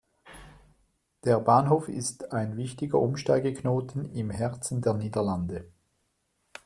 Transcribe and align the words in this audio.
Der 1.25 1.39
Bahnhof 1.39 1.87
ist 1.87 2.31
ein 2.33 2.57
wichtiger 2.57 2.97
Umsteigeknoten 2.97 4.11
im 4.15 4.31
Herzen 4.31 4.81
der 4.81 4.95
Niederlande. 4.95 5.69